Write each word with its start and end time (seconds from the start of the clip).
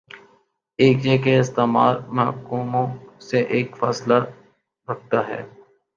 ایک 0.79 1.05
یہ 1.05 1.17
کہ 1.17 1.39
استعمار 1.39 1.95
محکوموں 2.07 2.87
سے 3.19 3.41
ایک 3.49 3.77
فاصلہ 3.77 4.13
رکھتا 4.87 5.27
ہے۔ 5.27 5.41